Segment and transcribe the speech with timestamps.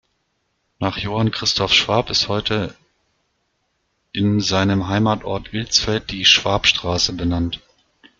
[0.79, 2.73] Nach Johann Christoph Schwab ist heute
[4.13, 7.61] in seinem Heimatort Ilsfeld die "Schwabstraße" benannt.